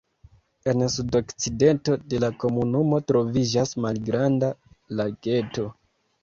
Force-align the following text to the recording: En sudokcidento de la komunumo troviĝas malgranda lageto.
En 0.71 0.79
sudokcidento 0.93 1.97
de 2.13 2.21
la 2.23 2.29
komunumo 2.45 3.01
troviĝas 3.13 3.75
malgranda 3.87 4.51
lageto. 5.03 5.69